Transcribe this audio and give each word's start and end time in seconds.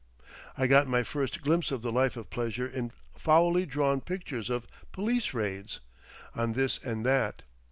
I 0.57 0.65
got 0.65 0.87
my 0.87 1.03
first 1.03 1.43
glimpse 1.43 1.69
of 1.69 1.83
the 1.83 1.91
life 1.91 2.17
of 2.17 2.31
pleasure 2.31 2.65
in 2.65 2.91
foully 3.15 3.67
drawn 3.67 4.01
pictures 4.01 4.49
of 4.49 4.65
"police 4.91 5.31
raids" 5.31 5.79
on 6.33 6.53
this 6.53 6.79
and 6.83 7.05
that. 7.05 7.43